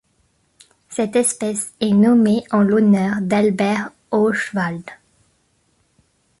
Cette 0.89 1.15
espèce 1.15 1.75
est 1.79 1.91
nommée 1.91 2.41
en 2.49 2.61
l'honneur 2.63 3.17
d'Albert 3.21 3.91
O'Swald. 4.11 4.81